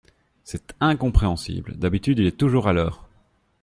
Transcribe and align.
C'est 0.43 0.73
incompréhensible! 0.79 1.77
D'habitude, 1.77 2.17
il 2.17 2.25
est 2.25 2.31
toujours 2.31 2.67
à 2.67 2.73
l'heure! 2.73 3.07